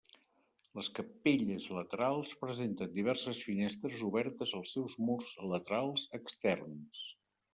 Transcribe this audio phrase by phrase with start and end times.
[0.77, 7.07] Les capelles laterals presenten diverses finestres obertes als seus murs laterals externs.